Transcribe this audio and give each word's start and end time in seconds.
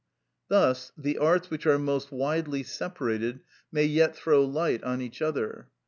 Thus 0.47 0.91
the 0.97 1.19
arts 1.19 1.51
which 1.51 1.67
are 1.67 1.77
most 1.77 2.11
widely 2.11 2.63
separated 2.63 3.41
may 3.71 3.85
yet 3.85 4.15
throw 4.15 4.43
light 4.43 4.83
on 4.83 4.99
each 4.99 5.21
other. 5.21 5.67